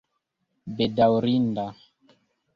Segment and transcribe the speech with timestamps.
[0.77, 1.69] bedaŭrinda